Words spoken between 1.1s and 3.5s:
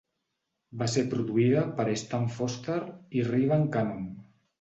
produïda per Stan Foster i